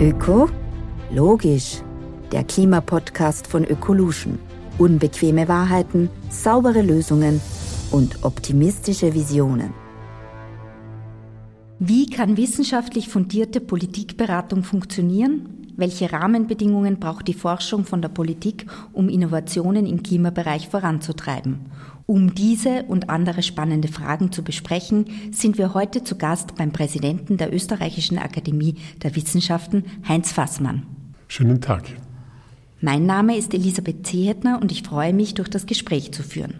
Öko? 0.00 0.48
Logisch. 1.12 1.82
Der 2.30 2.44
Klimapodcast 2.44 3.48
von 3.48 3.64
Ökolution. 3.64 4.38
Unbequeme 4.78 5.48
Wahrheiten, 5.48 6.08
saubere 6.30 6.82
Lösungen 6.82 7.40
und 7.90 8.22
optimistische 8.22 9.12
Visionen. 9.12 9.74
Wie 11.80 12.06
kann 12.06 12.36
wissenschaftlich 12.36 13.08
fundierte 13.08 13.60
Politikberatung 13.60 14.62
funktionieren? 14.62 15.57
Welche 15.78 16.12
Rahmenbedingungen 16.12 16.98
braucht 16.98 17.28
die 17.28 17.34
Forschung 17.34 17.84
von 17.84 18.02
der 18.02 18.08
Politik, 18.08 18.66
um 18.92 19.08
Innovationen 19.08 19.86
im 19.86 20.02
Klimabereich 20.02 20.68
voranzutreiben? 20.68 21.66
Um 22.04 22.34
diese 22.34 22.82
und 22.88 23.10
andere 23.10 23.44
spannende 23.44 23.86
Fragen 23.86 24.32
zu 24.32 24.42
besprechen, 24.42 25.04
sind 25.30 25.56
wir 25.56 25.74
heute 25.74 26.02
zu 26.02 26.18
Gast 26.18 26.56
beim 26.56 26.72
Präsidenten 26.72 27.36
der 27.36 27.54
Österreichischen 27.54 28.18
Akademie 28.18 28.74
der 29.04 29.14
Wissenschaften, 29.14 29.84
Heinz 30.08 30.32
Fassmann. 30.32 30.82
Schönen 31.28 31.60
Tag. 31.60 31.84
Mein 32.80 33.06
Name 33.06 33.36
ist 33.36 33.54
Elisabeth 33.54 34.04
Zehetner 34.04 34.60
und 34.60 34.72
ich 34.72 34.82
freue 34.82 35.12
mich, 35.12 35.34
durch 35.34 35.48
das 35.48 35.66
Gespräch 35.66 36.10
zu 36.10 36.24
führen. 36.24 36.54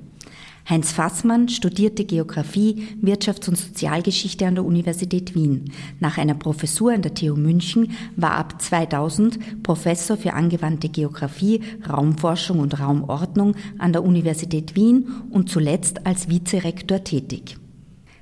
Heinz 0.68 0.92
Fassmann 0.92 1.48
studierte 1.48 2.04
Geografie, 2.04 2.88
Wirtschafts- 3.00 3.48
und 3.48 3.56
Sozialgeschichte 3.56 4.46
an 4.46 4.56
der 4.56 4.66
Universität 4.66 5.34
Wien. 5.34 5.72
Nach 5.98 6.18
einer 6.18 6.34
Professur 6.34 6.92
an 6.92 7.00
der 7.00 7.14
TU 7.14 7.36
München 7.36 7.92
war 8.16 8.32
ab 8.32 8.60
2000 8.60 9.62
Professor 9.62 10.18
für 10.18 10.34
angewandte 10.34 10.90
Geografie, 10.90 11.62
Raumforschung 11.88 12.58
und 12.58 12.78
Raumordnung 12.78 13.54
an 13.78 13.94
der 13.94 14.04
Universität 14.04 14.76
Wien 14.76 15.08
und 15.30 15.48
zuletzt 15.48 16.06
als 16.06 16.28
Vizerektor 16.28 17.02
tätig. 17.02 17.56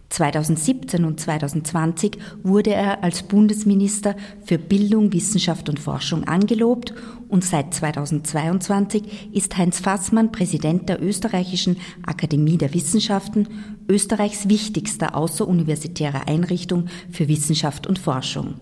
2017 0.09 1.05
und 1.05 1.19
2020 1.19 2.19
wurde 2.45 2.73
er 2.73 3.03
als 3.03 3.25
Bundesminister 3.25 4.15
für 4.45 4.57
Bildung, 4.57 5.13
Wissenschaft 5.13 5.69
und 5.69 5.81
Forschung 5.81 6.25
angelobt 6.25 6.95
und 7.29 7.45
seit 7.45 7.75
2022 7.75 9.31
ist 9.33 9.57
Heinz 9.57 9.81
Fassmann 9.81 10.33
Präsident 10.33 10.89
der 10.89 11.03
Österreichischen 11.03 11.77
Akademie 12.05 12.59
der 12.59 12.75
Wissenschaften, 12.75 13.49
Österreichs 13.89 14.49
wichtigster 14.49 15.17
außeruniversitärer 15.17 16.29
Einrichtung 16.29 16.87
für 17.11 17.29
Wissenschaft 17.29 17.87
und 17.87 17.99
Forschung. 17.99 18.55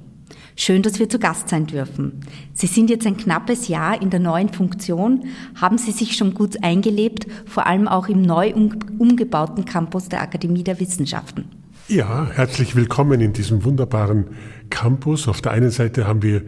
Schön, 0.57 0.83
dass 0.83 1.01
wir 1.01 1.09
zu 1.09 1.19
Gast 1.19 1.49
sein 1.49 1.67
dürfen. 1.67 2.21
Sie 2.53 2.69
sind 2.69 2.89
jetzt 2.89 3.07
ein 3.07 3.17
knappes 3.17 3.67
Jahr 3.67 4.01
in 4.01 4.11
der 4.11 4.21
neuen 4.21 4.51
Funktion. 4.51 5.25
Haben 5.61 5.79
Sie 5.79 5.91
sich 5.91 6.17
schon 6.17 6.33
gut 6.33 6.63
eingelebt, 6.63 7.27
vor 7.47 7.67
allem 7.67 7.89
auch 7.89 8.09
im 8.09 8.23
neu 8.23 8.55
umgebauten 8.99 9.65
Campus 9.65 10.09
der 10.09 10.23
Akademie 10.23 10.63
der 10.63 10.79
Wissenschaften? 10.79 11.47
Ja, 11.89 12.29
herzlich 12.33 12.77
willkommen 12.77 13.21
in 13.21 13.33
diesem 13.33 13.65
wunderbaren 13.65 14.29
Campus. 14.71 15.29
Auf 15.29 15.43
der 15.43 15.53
einen 15.53 15.71
Seite 15.71 16.07
haben 16.07 16.23
wir 16.23 16.43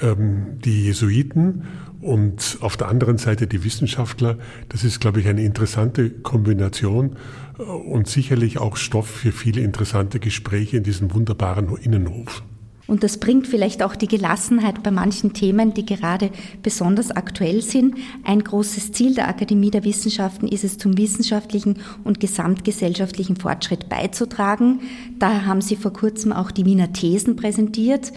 ähm, 0.00 0.58
die 0.64 0.84
Jesuiten 0.84 1.64
und 2.00 2.58
auf 2.60 2.76
der 2.76 2.88
anderen 2.88 3.18
Seite 3.18 3.46
die 3.46 3.64
Wissenschaftler. 3.64 4.38
Das 4.68 4.84
ist, 4.84 5.00
glaube 5.00 5.20
ich, 5.20 5.28
eine 5.28 5.42
interessante 5.42 6.10
Kombination 6.10 7.16
äh, 7.58 7.62
und 7.62 8.06
sicherlich 8.06 8.58
auch 8.58 8.76
Stoff 8.76 9.08
für 9.08 9.32
viele 9.32 9.60
interessante 9.60 10.20
Gespräche 10.20 10.76
in 10.76 10.82
diesem 10.82 11.14
wunderbaren 11.14 11.74
Innenhof. 11.76 12.42
Und 12.86 13.02
das 13.02 13.18
bringt 13.18 13.48
vielleicht 13.48 13.82
auch 13.82 13.96
die 13.96 14.06
Gelassenheit 14.06 14.82
bei 14.84 14.92
manchen 14.92 15.32
Themen, 15.32 15.74
die 15.74 15.84
gerade 15.84 16.30
besonders 16.62 17.10
aktuell 17.10 17.60
sind. 17.60 17.96
Ein 18.22 18.44
großes 18.44 18.92
Ziel 18.92 19.14
der 19.14 19.28
Akademie 19.28 19.72
der 19.72 19.82
Wissenschaften 19.82 20.46
ist 20.46 20.62
es, 20.62 20.78
zum 20.78 20.96
wissenschaftlichen 20.96 21.80
und 22.04 22.20
gesamtgesellschaftlichen 22.20 23.36
Fortschritt 23.36 23.88
beizutragen. 23.88 24.80
Daher 25.18 25.46
haben 25.46 25.62
Sie 25.62 25.74
vor 25.74 25.92
kurzem 25.92 26.32
auch 26.32 26.52
die 26.52 26.64
Wiener 26.64 26.92
Thesen 26.92 27.34
präsentiert. 27.34 28.12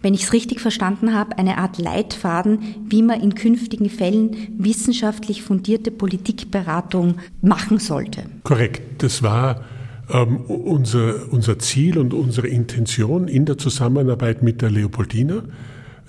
Wenn 0.00 0.14
ich 0.14 0.24
es 0.24 0.32
richtig 0.32 0.60
verstanden 0.60 1.14
habe, 1.14 1.38
eine 1.38 1.58
Art 1.58 1.78
Leitfaden, 1.78 2.86
wie 2.88 3.02
man 3.02 3.20
in 3.20 3.34
künftigen 3.34 3.90
Fällen 3.90 4.36
wissenschaftlich 4.56 5.42
fundierte 5.42 5.90
Politikberatung 5.90 7.16
machen 7.40 7.78
sollte. 7.78 8.22
Korrekt. 8.44 9.02
Das 9.02 9.22
war 9.22 9.64
ähm, 10.10 10.36
unser, 10.46 11.32
unser 11.32 11.58
Ziel 11.58 11.98
und 11.98 12.14
unsere 12.14 12.48
Intention 12.48 13.28
in 13.28 13.44
der 13.44 13.58
Zusammenarbeit 13.58 14.42
mit 14.42 14.62
der 14.62 14.70
Leopoldina. 14.70 15.42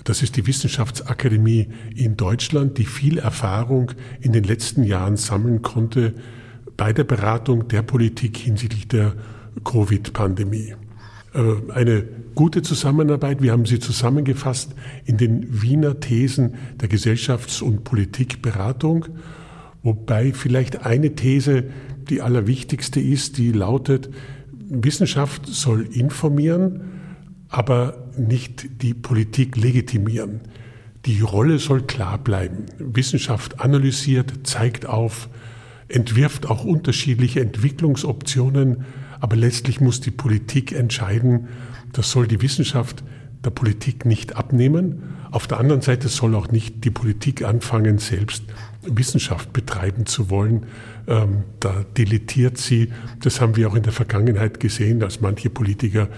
Das 0.04 0.22
ist 0.22 0.36
die 0.36 0.46
Wissenschaftsakademie 0.46 1.68
in 1.94 2.16
Deutschland, 2.16 2.78
die 2.78 2.86
viel 2.86 3.18
Erfahrung 3.18 3.92
in 4.20 4.32
den 4.32 4.44
letzten 4.44 4.84
Jahren 4.84 5.16
sammeln 5.16 5.62
konnte 5.62 6.14
bei 6.76 6.92
der 6.92 7.04
Beratung 7.04 7.68
der 7.68 7.82
Politik 7.82 8.38
hinsichtlich 8.38 8.88
der 8.88 9.14
Covid-Pandemie. 9.64 10.74
Äh, 11.32 11.72
eine 11.72 12.04
gute 12.34 12.62
Zusammenarbeit, 12.62 13.42
wir 13.42 13.52
haben 13.52 13.66
sie 13.66 13.78
zusammengefasst 13.78 14.74
in 15.04 15.16
den 15.16 15.62
Wiener 15.62 16.00
Thesen 16.00 16.54
der 16.80 16.88
Gesellschafts- 16.88 17.62
und 17.62 17.84
Politikberatung, 17.84 19.06
wobei 19.82 20.32
vielleicht 20.32 20.84
eine 20.84 21.14
These 21.14 21.64
die 22.08 22.22
allerwichtigste 22.22 23.00
ist, 23.00 23.38
die 23.38 23.52
lautet, 23.52 24.10
Wissenschaft 24.68 25.46
soll 25.46 25.82
informieren, 25.82 26.82
aber 27.48 28.08
nicht 28.16 28.82
die 28.82 28.94
Politik 28.94 29.56
legitimieren. 29.56 30.40
Die 31.06 31.20
Rolle 31.20 31.58
soll 31.58 31.82
klar 31.82 32.18
bleiben. 32.18 32.66
Wissenschaft 32.78 33.60
analysiert, 33.60 34.46
zeigt 34.46 34.86
auf, 34.86 35.28
entwirft 35.88 36.48
auch 36.48 36.64
unterschiedliche 36.64 37.40
Entwicklungsoptionen, 37.40 38.84
aber 39.20 39.36
letztlich 39.36 39.80
muss 39.80 40.00
die 40.00 40.10
Politik 40.10 40.72
entscheiden. 40.72 41.48
Das 41.92 42.10
soll 42.10 42.26
die 42.26 42.42
Wissenschaft 42.42 43.04
der 43.44 43.50
Politik 43.50 44.04
nicht 44.04 44.36
abnehmen. 44.36 45.16
Auf 45.30 45.46
der 45.46 45.58
anderen 45.58 45.80
Seite 45.80 46.08
soll 46.08 46.34
auch 46.34 46.48
nicht 46.48 46.84
die 46.84 46.90
Politik 46.90 47.44
anfangen, 47.44 47.98
selbst 47.98 48.44
Wissenschaft 48.82 49.52
betreiben 49.52 50.06
zu 50.06 50.30
wollen. 50.30 50.66
Ähm, 51.06 51.44
da 51.60 51.84
deletiert 51.96 52.58
sie. 52.58 52.92
Das 53.20 53.40
haben 53.40 53.56
wir 53.56 53.68
auch 53.68 53.74
in 53.74 53.82
der 53.82 53.92
Vergangenheit 53.92 54.60
gesehen, 54.60 55.00
dass 55.00 55.20
manche 55.20 55.50
Politiker 55.50 56.08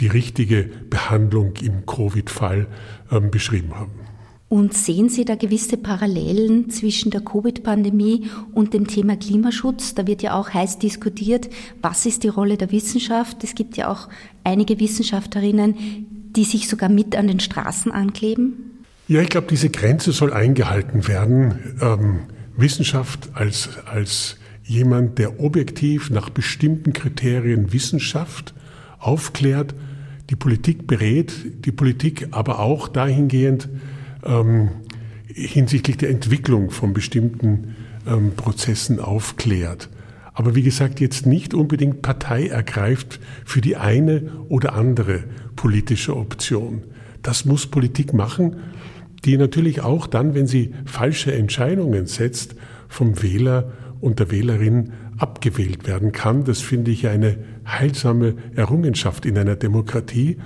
die 0.00 0.06
richtige 0.06 0.64
Behandlung 0.90 1.54
im 1.56 1.86
Covid-Fall 1.86 2.66
ähm, 3.10 3.30
beschrieben 3.30 3.74
haben. 3.74 4.07
Und 4.48 4.72
sehen 4.72 5.10
Sie 5.10 5.26
da 5.26 5.34
gewisse 5.34 5.76
Parallelen 5.76 6.70
zwischen 6.70 7.10
der 7.10 7.20
Covid-Pandemie 7.20 8.30
und 8.54 8.72
dem 8.72 8.86
Thema 8.86 9.16
Klimaschutz? 9.16 9.94
Da 9.94 10.06
wird 10.06 10.22
ja 10.22 10.38
auch 10.38 10.54
heiß 10.54 10.78
diskutiert, 10.78 11.50
was 11.82 12.06
ist 12.06 12.24
die 12.24 12.28
Rolle 12.28 12.56
der 12.56 12.72
Wissenschaft? 12.72 13.44
Es 13.44 13.54
gibt 13.54 13.76
ja 13.76 13.90
auch 13.90 14.08
einige 14.44 14.80
Wissenschaftlerinnen, 14.80 15.74
die 16.34 16.44
sich 16.44 16.66
sogar 16.66 16.88
mit 16.88 17.14
an 17.14 17.26
den 17.26 17.40
Straßen 17.40 17.92
ankleben. 17.92 18.84
Ja, 19.06 19.20
ich 19.20 19.28
glaube, 19.28 19.48
diese 19.50 19.68
Grenze 19.68 20.12
soll 20.12 20.32
eingehalten 20.32 21.06
werden. 21.06 21.76
Ähm, 21.82 22.20
Wissenschaft 22.56 23.28
als, 23.34 23.68
als 23.84 24.36
jemand, 24.64 25.18
der 25.18 25.40
objektiv 25.40 26.10
nach 26.10 26.30
bestimmten 26.30 26.94
Kriterien 26.94 27.72
Wissenschaft 27.72 28.54
aufklärt, 28.98 29.74
die 30.30 30.36
Politik 30.36 30.86
berät, 30.86 31.32
die 31.64 31.72
Politik 31.72 32.28
aber 32.32 32.58
auch 32.60 32.88
dahingehend 32.88 33.68
ähm, 34.24 34.70
hinsichtlich 35.26 35.96
der 35.96 36.10
Entwicklung 36.10 36.70
von 36.70 36.92
bestimmten 36.92 37.76
ähm, 38.06 38.32
Prozessen 38.34 39.00
aufklärt. 39.00 39.88
Aber 40.32 40.54
wie 40.54 40.62
gesagt, 40.62 41.00
jetzt 41.00 41.26
nicht 41.26 41.52
unbedingt 41.52 42.00
Partei 42.00 42.46
ergreift 42.46 43.18
für 43.44 43.60
die 43.60 43.76
eine 43.76 44.30
oder 44.48 44.74
andere 44.74 45.24
politische 45.56 46.16
Option. 46.16 46.84
Das 47.22 47.44
muss 47.44 47.66
Politik 47.66 48.12
machen, 48.12 48.56
die 49.24 49.36
natürlich 49.36 49.80
auch 49.80 50.06
dann, 50.06 50.34
wenn 50.34 50.46
sie 50.46 50.72
falsche 50.84 51.34
Entscheidungen 51.34 52.06
setzt, 52.06 52.54
vom 52.88 53.20
Wähler 53.22 53.72
und 54.00 54.20
der 54.20 54.30
Wählerin 54.30 54.92
abgewählt 55.18 55.86
werden 55.88 56.12
kann. 56.12 56.44
Das 56.44 56.60
finde 56.60 56.92
ich 56.92 57.08
eine 57.08 57.36
heilsame 57.66 58.34
Errungenschaft 58.54 59.26
in 59.26 59.36
einer 59.36 59.56
Demokratie. 59.56 60.38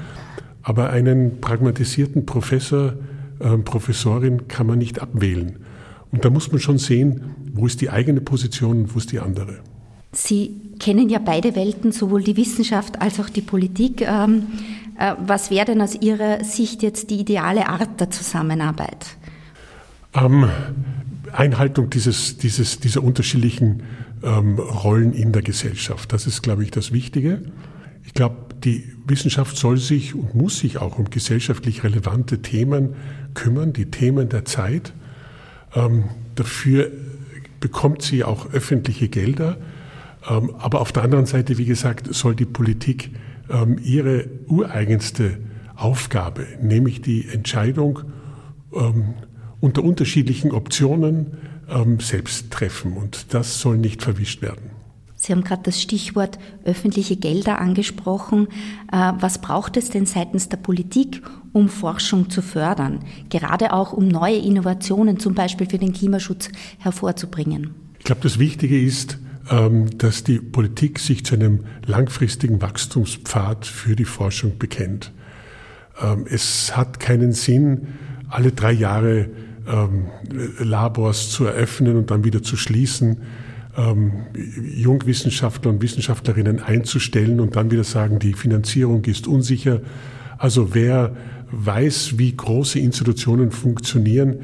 Aber 0.62 0.90
einen 0.90 1.40
pragmatisierten 1.40 2.24
Professor, 2.24 2.94
äh, 3.42 3.58
Professorin 3.58 4.48
kann 4.48 4.66
man 4.66 4.78
nicht 4.78 5.00
abwählen. 5.00 5.58
Und 6.10 6.24
da 6.24 6.30
muss 6.30 6.52
man 6.52 6.60
schon 6.60 6.78
sehen, 6.78 7.34
wo 7.52 7.66
ist 7.66 7.80
die 7.80 7.90
eigene 7.90 8.20
Position 8.20 8.82
und 8.82 8.94
wo 8.94 8.98
ist 8.98 9.12
die 9.12 9.20
andere. 9.20 9.60
Sie 10.12 10.60
kennen 10.78 11.08
ja 11.08 11.18
beide 11.18 11.56
Welten, 11.56 11.90
sowohl 11.90 12.22
die 12.22 12.36
Wissenschaft 12.36 13.00
als 13.00 13.18
auch 13.18 13.30
die 13.30 13.40
Politik. 13.40 14.02
Ähm, 14.02 14.44
äh, 14.98 15.14
was 15.26 15.50
wäre 15.50 15.64
denn 15.64 15.80
aus 15.80 15.94
Ihrer 16.00 16.44
Sicht 16.44 16.82
jetzt 16.82 17.08
die 17.10 17.20
ideale 17.20 17.68
Art 17.68 17.98
der 17.98 18.10
Zusammenarbeit? 18.10 19.16
Ähm, 20.14 20.48
Einhaltung 21.32 21.88
dieses, 21.88 22.36
dieses, 22.36 22.78
dieser 22.80 23.02
unterschiedlichen 23.02 23.82
ähm, 24.22 24.58
Rollen 24.58 25.14
in 25.14 25.32
der 25.32 25.40
Gesellschaft. 25.40 26.12
Das 26.12 26.26
ist, 26.26 26.42
glaube 26.42 26.62
ich, 26.62 26.70
das 26.70 26.92
Wichtige. 26.92 27.42
Ich 28.04 28.12
glaube, 28.12 28.36
die 28.64 28.84
Wissenschaft 29.06 29.56
soll 29.56 29.78
sich 29.78 30.14
und 30.14 30.34
muss 30.34 30.58
sich 30.58 30.78
auch 30.78 30.98
um 30.98 31.10
gesellschaftlich 31.10 31.84
relevante 31.84 32.42
Themen 32.42 32.94
kümmern, 33.34 33.72
die 33.72 33.90
Themen 33.90 34.28
der 34.28 34.44
Zeit. 34.44 34.92
Ähm, 35.74 36.04
dafür 36.34 36.90
bekommt 37.60 38.02
sie 38.02 38.24
auch 38.24 38.52
öffentliche 38.52 39.08
Gelder. 39.08 39.56
Ähm, 40.28 40.54
aber 40.58 40.80
auf 40.80 40.92
der 40.92 41.02
anderen 41.02 41.26
Seite, 41.26 41.58
wie 41.58 41.64
gesagt, 41.64 42.12
soll 42.12 42.34
die 42.34 42.44
Politik 42.44 43.10
ähm, 43.50 43.78
ihre 43.82 44.26
ureigenste 44.46 45.38
Aufgabe, 45.76 46.46
nämlich 46.60 47.00
die 47.00 47.28
Entscheidung 47.28 48.00
ähm, 48.74 49.14
unter 49.60 49.82
unterschiedlichen 49.82 50.52
Optionen 50.52 51.38
ähm, 51.68 52.00
selbst 52.00 52.50
treffen. 52.50 52.92
Und 52.92 53.34
das 53.34 53.60
soll 53.60 53.78
nicht 53.78 54.02
verwischt 54.02 54.42
werden. 54.42 54.71
Sie 55.22 55.32
haben 55.32 55.44
gerade 55.44 55.62
das 55.62 55.80
Stichwort 55.80 56.40
öffentliche 56.64 57.14
Gelder 57.14 57.60
angesprochen. 57.60 58.48
Äh, 58.90 59.12
was 59.20 59.40
braucht 59.40 59.76
es 59.76 59.88
denn 59.88 60.04
seitens 60.04 60.48
der 60.48 60.56
Politik, 60.56 61.22
um 61.52 61.68
Forschung 61.68 62.28
zu 62.28 62.42
fördern, 62.42 63.04
gerade 63.30 63.72
auch 63.72 63.92
um 63.92 64.08
neue 64.08 64.38
Innovationen, 64.38 65.20
zum 65.20 65.34
Beispiel 65.34 65.68
für 65.70 65.78
den 65.78 65.92
Klimaschutz, 65.92 66.48
hervorzubringen? 66.78 67.70
Ich 68.00 68.04
glaube, 68.04 68.22
das 68.22 68.40
Wichtige 68.40 68.82
ist, 68.82 69.18
ähm, 69.48 69.96
dass 69.96 70.24
die 70.24 70.40
Politik 70.40 70.98
sich 70.98 71.24
zu 71.24 71.36
einem 71.36 71.66
langfristigen 71.86 72.60
Wachstumspfad 72.60 73.64
für 73.64 73.94
die 73.94 74.04
Forschung 74.04 74.58
bekennt. 74.58 75.12
Ähm, 76.02 76.26
es 76.28 76.76
hat 76.76 76.98
keinen 76.98 77.30
Sinn, 77.30 77.86
alle 78.28 78.50
drei 78.50 78.72
Jahre 78.72 79.30
ähm, 79.68 80.06
Labors 80.58 81.30
zu 81.30 81.44
eröffnen 81.44 81.96
und 81.96 82.10
dann 82.10 82.24
wieder 82.24 82.42
zu 82.42 82.56
schließen, 82.56 83.18
Jungwissenschaftler 83.74 85.70
und 85.70 85.80
Wissenschaftlerinnen 85.80 86.60
einzustellen 86.60 87.40
und 87.40 87.56
dann 87.56 87.70
wieder 87.70 87.84
sagen, 87.84 88.18
die 88.18 88.34
Finanzierung 88.34 89.04
ist 89.06 89.26
unsicher. 89.26 89.80
Also 90.36 90.74
wer 90.74 91.16
weiß, 91.50 92.18
wie 92.18 92.36
große 92.36 92.78
Institutionen 92.78 93.50
funktionieren, 93.50 94.40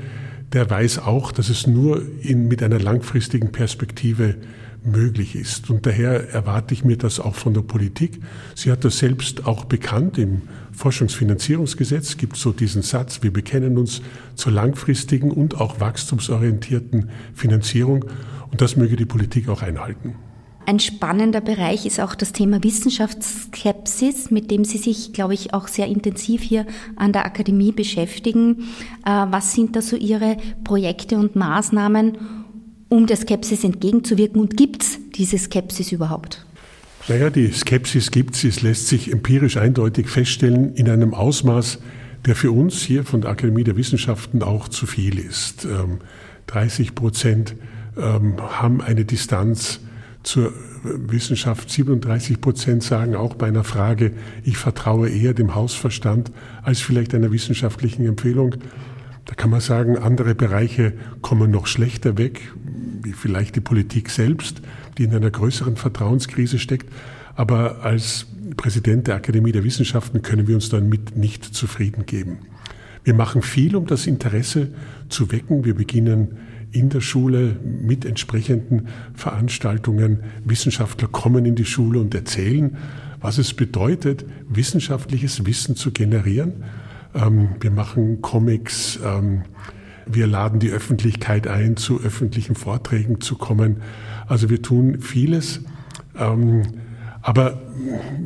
der 0.52 0.70
weiß 0.70 1.00
auch, 1.00 1.32
dass 1.32 1.50
es 1.50 1.66
nur 1.66 2.02
in, 2.20 2.48
mit 2.48 2.62
einer 2.62 2.78
langfristigen 2.78 3.52
Perspektive 3.52 4.36
möglich 4.84 5.34
ist. 5.34 5.70
Und 5.70 5.86
daher 5.86 6.30
erwarte 6.30 6.75
ich 6.75 6.84
mir 6.84 6.96
das 6.96 7.20
auch 7.20 7.34
von 7.34 7.54
der 7.54 7.62
Politik. 7.62 8.20
Sie 8.54 8.70
hat 8.70 8.84
das 8.84 8.98
selbst 8.98 9.46
auch 9.46 9.64
bekannt. 9.64 10.19
Im 10.19 10.42
Forschungsfinanzierungsgesetz 10.72 12.16
gibt 12.16 12.36
es 12.36 12.42
so 12.42 12.52
diesen 12.52 12.82
Satz, 12.82 13.22
wir 13.22 13.32
bekennen 13.32 13.78
uns 13.78 14.00
zur 14.34 14.52
langfristigen 14.52 15.30
und 15.30 15.60
auch 15.60 15.80
wachstumsorientierten 15.80 17.10
Finanzierung. 17.34 18.04
Und 18.50 18.60
das 18.60 18.76
möge 18.76 18.96
die 18.96 19.04
Politik 19.04 19.48
auch 19.48 19.62
einhalten. 19.62 20.14
Ein 20.69 20.80
spannender 20.80 21.40
Bereich 21.40 21.86
ist 21.86 21.98
auch 21.98 22.14
das 22.14 22.34
Thema 22.34 22.62
Wissenschaftsskepsis, 22.62 24.30
mit 24.30 24.50
dem 24.50 24.66
Sie 24.66 24.76
sich, 24.76 25.14
glaube 25.14 25.32
ich, 25.32 25.54
auch 25.54 25.66
sehr 25.66 25.86
intensiv 25.86 26.42
hier 26.42 26.66
an 26.94 27.14
der 27.14 27.25
Akademie 27.25 27.72
beschäftigen. 27.72 28.69
Äh, 29.06 29.26
was 29.30 29.54
sind 29.54 29.76
da 29.76 29.80
so 29.80 29.96
Ihre 29.96 30.36
Projekte 30.64 31.16
und 31.16 31.36
Maßnahmen, 31.36 32.19
um 32.88 33.06
der 33.06 33.17
Skepsis 33.17 33.64
entgegenzuwirken? 33.64 34.40
Und 34.40 34.56
gibt 34.56 34.82
es 34.82 34.99
diese 35.14 35.38
Skepsis 35.38 35.93
überhaupt? 35.93 36.44
Naja, 37.08 37.31
die 37.31 37.50
Skepsis 37.52 38.11
gibt 38.11 38.35
es. 38.35 38.44
Es 38.44 38.62
lässt 38.62 38.88
sich 38.88 39.11
empirisch 39.11 39.56
eindeutig 39.56 40.08
feststellen 40.08 40.75
in 40.75 40.90
einem 40.90 41.14
Ausmaß, 41.14 41.79
der 42.26 42.35
für 42.35 42.52
uns 42.52 42.82
hier 42.82 43.05
von 43.05 43.23
der 43.23 43.31
Akademie 43.31 43.64
der 43.64 43.76
Wissenschaften 43.76 44.43
auch 44.43 44.69
zu 44.69 44.87
viel 44.87 45.19
ist. 45.19 45.67
30 46.49 46.88
ähm, 46.88 46.94
Prozent 46.94 47.55
ähm, 47.96 48.37
haben 48.38 48.82
eine 48.82 49.05
Distanz 49.05 49.81
zur 50.23 50.52
Wissenschaft. 50.82 51.70
37 51.70 52.40
Prozent 52.40 52.82
sagen 52.82 53.14
auch 53.14 53.35
bei 53.35 53.46
einer 53.46 53.64
Frage, 53.64 54.12
ich 54.44 54.58
vertraue 54.58 55.08
eher 55.08 55.32
dem 55.32 55.55
Hausverstand 55.55 56.31
als 56.62 56.81
vielleicht 56.81 57.14
einer 57.14 57.32
wissenschaftlichen 57.32 58.05
Empfehlung. 58.06 58.56
Da 59.28 59.34
kann 59.34 59.50
man 59.50 59.60
sagen, 59.60 59.98
andere 59.98 60.34
Bereiche 60.34 60.94
kommen 61.20 61.50
noch 61.50 61.66
schlechter 61.66 62.16
weg, 62.16 62.40
wie 63.02 63.12
vielleicht 63.12 63.56
die 63.56 63.60
Politik 63.60 64.08
selbst, 64.08 64.62
die 64.96 65.04
in 65.04 65.14
einer 65.14 65.30
größeren 65.30 65.76
Vertrauenskrise 65.76 66.58
steckt. 66.58 66.90
Aber 67.36 67.82
als 67.82 68.26
Präsident 68.56 69.06
der 69.06 69.16
Akademie 69.16 69.52
der 69.52 69.64
Wissenschaften 69.64 70.22
können 70.22 70.48
wir 70.48 70.54
uns 70.54 70.70
damit 70.70 71.14
nicht 71.14 71.44
zufrieden 71.44 72.06
geben. 72.06 72.38
Wir 73.04 73.12
machen 73.12 73.42
viel, 73.42 73.76
um 73.76 73.86
das 73.86 74.06
Interesse 74.06 74.70
zu 75.10 75.30
wecken. 75.30 75.62
Wir 75.62 75.75
beginnen 75.75 76.38
in 76.72 76.88
der 76.88 77.02
Schule 77.02 77.56
mit 77.62 78.06
entsprechenden 78.06 78.88
Veranstaltungen. 79.12 80.20
Wissenschaftler 80.42 81.08
kommen 81.08 81.44
in 81.44 81.54
die 81.54 81.66
Schule 81.66 82.00
und 82.00 82.14
erzählen, 82.14 82.78
was 83.20 83.36
es 83.36 83.52
bedeutet, 83.52 84.25
wissenschaftliches 84.48 85.44
Wissen 85.44 85.76
zu 85.76 85.90
generieren. 85.90 86.64
Ähm, 87.14 87.50
wir 87.60 87.70
machen 87.70 88.22
Comics, 88.22 88.99
ähm, 89.05 89.43
wir 90.06 90.26
laden 90.26 90.58
die 90.58 90.70
Öffentlichkeit 90.70 91.46
ein, 91.46 91.76
zu 91.76 92.00
öffentlichen 92.00 92.55
Vorträgen 92.55 93.20
zu 93.20 93.37
kommen. 93.37 93.82
Also 94.26 94.50
wir 94.50 94.62
tun 94.62 95.00
vieles. 95.00 95.60
Ähm, 96.19 96.62
aber 97.20 97.60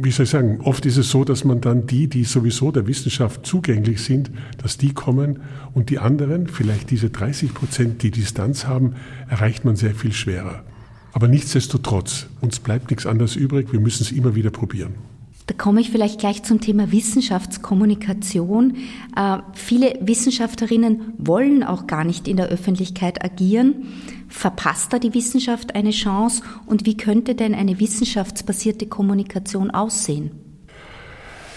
wie 0.00 0.10
soll 0.10 0.24
ich 0.24 0.30
sagen, 0.30 0.60
oft 0.62 0.86
ist 0.86 0.96
es 0.96 1.10
so, 1.10 1.24
dass 1.24 1.44
man 1.44 1.60
dann 1.60 1.86
die, 1.86 2.08
die 2.08 2.24
sowieso 2.24 2.70
der 2.70 2.86
Wissenschaft 2.86 3.44
zugänglich 3.44 4.02
sind, 4.02 4.30
dass 4.58 4.78
die 4.78 4.92
kommen 4.92 5.40
und 5.74 5.90
die 5.90 5.98
anderen, 5.98 6.46
vielleicht 6.46 6.90
diese 6.90 7.10
30 7.10 7.54
Prozent, 7.54 8.02
die 8.02 8.10
Distanz 8.10 8.66
haben, 8.66 8.94
erreicht 9.28 9.64
man 9.64 9.76
sehr 9.76 9.94
viel 9.94 10.12
schwerer. 10.12 10.62
Aber 11.12 11.28
nichtsdestotrotz, 11.28 12.26
uns 12.40 12.60
bleibt 12.60 12.90
nichts 12.90 13.06
anderes 13.06 13.36
übrig, 13.36 13.72
wir 13.72 13.80
müssen 13.80 14.02
es 14.02 14.12
immer 14.12 14.34
wieder 14.34 14.50
probieren. 14.50 14.94
Da 15.46 15.54
komme 15.54 15.80
ich 15.80 15.90
vielleicht 15.90 16.20
gleich 16.20 16.44
zum 16.44 16.60
Thema 16.60 16.92
Wissenschaftskommunikation. 16.92 18.76
Äh, 19.16 19.38
viele 19.54 19.98
Wissenschaftlerinnen 20.00 21.14
wollen 21.18 21.64
auch 21.64 21.86
gar 21.86 22.04
nicht 22.04 22.28
in 22.28 22.36
der 22.36 22.46
Öffentlichkeit 22.46 23.24
agieren. 23.24 23.86
Verpasst 24.28 24.92
da 24.92 24.98
die 24.98 25.14
Wissenschaft 25.14 25.74
eine 25.74 25.90
Chance? 25.90 26.42
Und 26.66 26.86
wie 26.86 26.96
könnte 26.96 27.34
denn 27.34 27.54
eine 27.54 27.80
wissenschaftsbasierte 27.80 28.86
Kommunikation 28.86 29.70
aussehen? 29.70 30.30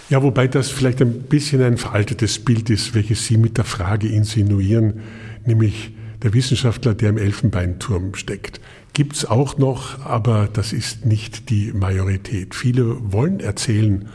Ja, 0.10 0.22
wobei 0.22 0.48
das 0.48 0.70
vielleicht 0.70 1.02
ein 1.02 1.24
bisschen 1.24 1.64
ein 1.64 1.78
veraltetes 1.78 2.44
Bild 2.44 2.70
ist, 2.70 2.94
welches 2.94 3.26
Sie 3.26 3.38
mit 3.38 3.58
der 3.58 3.66
Frage 3.66 4.08
insinuieren, 4.08 5.02
nämlich 5.46 5.95
der 6.26 6.34
Wissenschaftler, 6.34 6.96
der 6.96 7.12
im 7.12 7.18
Elfenbeinturm 7.20 8.16
steckt. 8.16 8.60
Gibt 8.94 9.16
es 9.16 9.26
auch 9.26 9.60
noch, 9.60 10.04
aber 10.04 10.50
das 10.52 10.74
ist 10.74 11.06
nicht 11.06 11.52
die 11.52 11.72
Majorität. 11.72 12.56
Viele 12.56 13.14
wollen 13.14 13.40
erzählen 13.40 14.08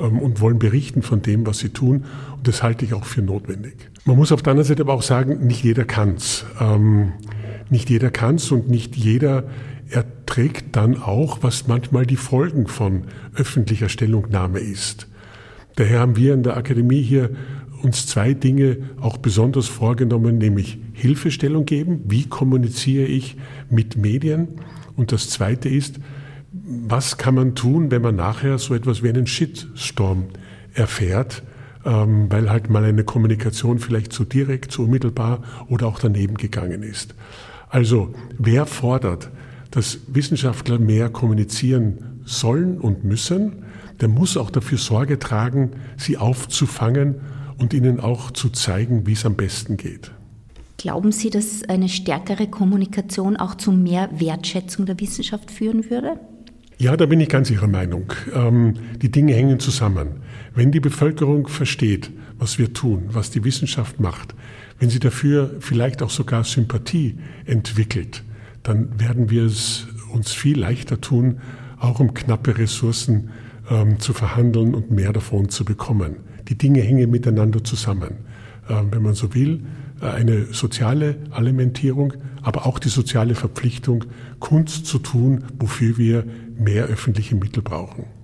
ähm, 0.00 0.20
und 0.20 0.40
wollen 0.40 0.60
berichten 0.60 1.02
von 1.02 1.22
dem, 1.22 1.44
was 1.44 1.58
sie 1.58 1.70
tun. 1.70 2.04
Und 2.36 2.46
das 2.46 2.62
halte 2.62 2.84
ich 2.84 2.94
auch 2.94 3.04
für 3.04 3.20
notwendig. 3.20 3.74
Man 4.04 4.14
muss 4.16 4.30
auf 4.30 4.42
der 4.42 4.52
anderen 4.52 4.68
Seite 4.68 4.82
aber 4.82 4.94
auch 4.94 5.02
sagen, 5.02 5.44
nicht 5.44 5.64
jeder 5.64 5.84
kann's. 5.84 6.44
Ähm, 6.60 7.14
nicht 7.68 7.90
jeder 7.90 8.10
kann's 8.10 8.52
und 8.52 8.70
nicht 8.70 8.94
jeder 8.94 9.48
erträgt 9.90 10.76
dann 10.76 11.02
auch, 11.02 11.38
was 11.42 11.66
manchmal 11.66 12.06
die 12.06 12.14
Folgen 12.14 12.68
von 12.68 13.06
öffentlicher 13.34 13.88
Stellungnahme 13.88 14.60
ist. 14.60 15.08
Daher 15.74 15.98
haben 15.98 16.14
wir 16.14 16.32
in 16.32 16.44
der 16.44 16.56
Akademie 16.56 17.02
hier 17.02 17.30
uns 17.82 18.06
zwei 18.06 18.34
Dinge 18.34 18.78
auch 19.00 19.16
besonders 19.16 19.66
vorgenommen, 19.66 20.38
nämlich 20.38 20.78
Hilfestellung 20.96 21.66
geben, 21.66 22.00
wie 22.06 22.24
kommuniziere 22.24 23.04
ich 23.04 23.36
mit 23.68 23.96
Medien 23.96 24.48
und 24.96 25.12
das 25.12 25.28
zweite 25.28 25.68
ist, 25.68 26.00
was 26.52 27.18
kann 27.18 27.34
man 27.34 27.54
tun, 27.54 27.90
wenn 27.90 28.00
man 28.00 28.16
nachher 28.16 28.58
so 28.58 28.74
etwas 28.74 29.02
wie 29.02 29.10
einen 29.10 29.26
Shitstorm 29.26 30.24
erfährt, 30.72 31.42
ähm, 31.84 32.30
weil 32.30 32.50
halt 32.50 32.70
mal 32.70 32.82
eine 32.82 33.04
Kommunikation 33.04 33.78
vielleicht 33.78 34.12
zu 34.12 34.24
direkt, 34.24 34.72
zu 34.72 34.84
unmittelbar 34.84 35.42
oder 35.68 35.86
auch 35.86 35.98
daneben 35.98 36.36
gegangen 36.36 36.82
ist. 36.82 37.14
Also 37.68 38.14
wer 38.38 38.64
fordert, 38.64 39.30
dass 39.70 39.98
Wissenschaftler 40.08 40.78
mehr 40.78 41.10
kommunizieren 41.10 42.20
sollen 42.24 42.78
und 42.80 43.04
müssen, 43.04 43.64
der 44.00 44.08
muss 44.08 44.38
auch 44.38 44.50
dafür 44.50 44.78
Sorge 44.78 45.18
tragen, 45.18 45.72
sie 45.98 46.16
aufzufangen 46.16 47.16
und 47.58 47.74
ihnen 47.74 48.00
auch 48.00 48.30
zu 48.30 48.48
zeigen, 48.48 49.06
wie 49.06 49.12
es 49.12 49.26
am 49.26 49.34
besten 49.34 49.76
geht. 49.76 50.10
Glauben 50.78 51.10
Sie, 51.12 51.30
dass 51.30 51.62
eine 51.68 51.88
stärkere 51.88 52.48
Kommunikation 52.48 53.36
auch 53.36 53.54
zu 53.54 53.72
mehr 53.72 54.10
Wertschätzung 54.12 54.84
der 54.86 55.00
Wissenschaft 55.00 55.50
führen 55.50 55.90
würde? 55.90 56.20
Ja, 56.78 56.96
da 56.96 57.06
bin 57.06 57.20
ich 57.20 57.30
ganz 57.30 57.50
Ihrer 57.50 57.68
Meinung. 57.68 58.12
Ähm, 58.34 58.74
die 59.00 59.10
Dinge 59.10 59.32
hängen 59.32 59.58
zusammen. 59.58 60.20
Wenn 60.54 60.72
die 60.72 60.80
Bevölkerung 60.80 61.48
versteht, 61.48 62.10
was 62.38 62.58
wir 62.58 62.74
tun, 62.74 63.04
was 63.08 63.30
die 63.30 63.44
Wissenschaft 63.44 63.98
macht, 64.00 64.34
wenn 64.78 64.90
sie 64.90 64.98
dafür 64.98 65.54
vielleicht 65.60 66.02
auch 66.02 66.10
sogar 66.10 66.44
Sympathie 66.44 67.16
entwickelt, 67.46 68.22
dann 68.62 69.00
werden 69.00 69.30
wir 69.30 69.44
es 69.44 69.86
uns 70.12 70.32
viel 70.32 70.58
leichter 70.58 71.00
tun, 71.00 71.38
auch 71.78 72.00
um 72.00 72.12
knappe 72.12 72.58
Ressourcen 72.58 73.30
ähm, 73.70 73.98
zu 73.98 74.12
verhandeln 74.12 74.74
und 74.74 74.90
mehr 74.90 75.14
davon 75.14 75.48
zu 75.48 75.64
bekommen. 75.64 76.16
Die 76.48 76.58
Dinge 76.58 76.82
hängen 76.82 77.10
miteinander 77.10 77.64
zusammen. 77.64 78.18
Ähm, 78.68 78.88
wenn 78.90 79.02
man 79.02 79.14
so 79.14 79.34
will, 79.34 79.62
eine 80.00 80.46
soziale 80.52 81.16
Alimentierung, 81.30 82.14
aber 82.42 82.66
auch 82.66 82.78
die 82.78 82.88
soziale 82.88 83.34
Verpflichtung, 83.34 84.04
Kunst 84.40 84.86
zu 84.86 84.98
tun, 84.98 85.44
wofür 85.58 85.96
wir 85.96 86.24
mehr 86.58 86.84
öffentliche 86.86 87.36
Mittel 87.36 87.62
brauchen. 87.62 88.15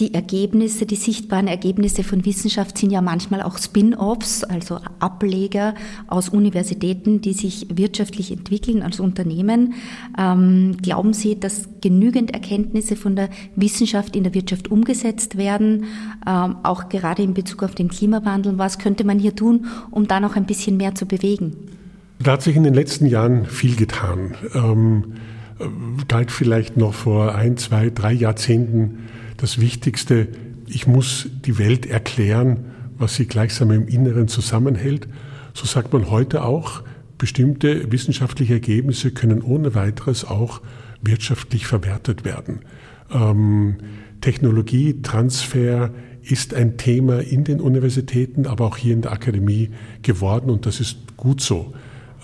Die 0.00 0.12
Ergebnisse, 0.12 0.86
die 0.86 0.96
sichtbaren 0.96 1.46
Ergebnisse 1.46 2.02
von 2.02 2.24
Wissenschaft 2.24 2.78
sind 2.78 2.90
ja 2.90 3.00
manchmal 3.00 3.42
auch 3.42 3.58
Spin-offs, 3.58 4.42
also 4.42 4.80
Ableger 4.98 5.76
aus 6.08 6.28
Universitäten, 6.28 7.20
die 7.20 7.32
sich 7.32 7.68
wirtschaftlich 7.72 8.32
entwickeln 8.32 8.82
als 8.82 8.98
Unternehmen. 8.98 9.74
Ähm, 10.18 10.78
glauben 10.82 11.12
Sie, 11.12 11.38
dass 11.38 11.68
genügend 11.80 12.32
Erkenntnisse 12.32 12.96
von 12.96 13.14
der 13.14 13.28
Wissenschaft 13.54 14.16
in 14.16 14.24
der 14.24 14.34
Wirtschaft 14.34 14.68
umgesetzt 14.68 15.36
werden, 15.36 15.84
ähm, 16.26 16.56
auch 16.64 16.88
gerade 16.88 17.22
in 17.22 17.32
Bezug 17.32 17.62
auf 17.62 17.76
den 17.76 17.86
Klimawandel? 17.86 18.58
Was 18.58 18.80
könnte 18.80 19.04
man 19.04 19.20
hier 19.20 19.36
tun, 19.36 19.66
um 19.92 20.08
da 20.08 20.18
noch 20.18 20.34
ein 20.34 20.46
bisschen 20.46 20.76
mehr 20.76 20.96
zu 20.96 21.06
bewegen? 21.06 21.54
Da 22.18 22.32
hat 22.32 22.42
sich 22.42 22.56
in 22.56 22.64
den 22.64 22.74
letzten 22.74 23.06
Jahren 23.06 23.46
viel 23.46 23.76
getan. 23.76 24.34
Ähm, 24.56 25.04
galt 26.08 26.32
vielleicht 26.32 26.76
noch 26.76 26.94
vor 26.94 27.36
ein, 27.36 27.56
zwei, 27.58 27.90
drei 27.90 28.12
Jahrzehnten 28.12 29.04
das 29.44 29.60
Wichtigste, 29.60 30.28
ich 30.66 30.86
muss 30.86 31.28
die 31.44 31.58
Welt 31.58 31.84
erklären, 31.84 32.64
was 32.96 33.16
sie 33.16 33.26
gleichsam 33.26 33.72
im 33.72 33.86
Inneren 33.88 34.26
zusammenhält. 34.26 35.06
So 35.52 35.66
sagt 35.66 35.92
man 35.92 36.10
heute 36.10 36.44
auch, 36.44 36.82
bestimmte 37.18 37.92
wissenschaftliche 37.92 38.54
Ergebnisse 38.54 39.10
können 39.10 39.42
ohne 39.42 39.74
weiteres 39.74 40.24
auch 40.24 40.62
wirtschaftlich 41.02 41.66
verwertet 41.66 42.24
werden. 42.24 42.60
Ähm, 43.12 43.76
Technologietransfer 44.22 45.90
ist 46.22 46.54
ein 46.54 46.78
Thema 46.78 47.18
in 47.18 47.44
den 47.44 47.60
Universitäten, 47.60 48.46
aber 48.46 48.64
auch 48.64 48.78
hier 48.78 48.94
in 48.94 49.02
der 49.02 49.12
Akademie 49.12 49.72
geworden 50.00 50.48
und 50.48 50.64
das 50.64 50.80
ist 50.80 51.18
gut 51.18 51.42
so. 51.42 51.74